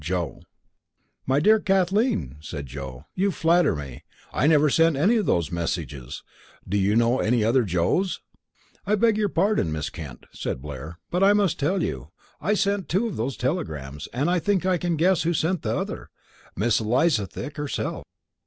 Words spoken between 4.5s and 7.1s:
sent any of those messages. Do you